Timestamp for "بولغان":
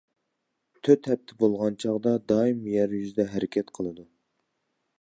1.43-1.77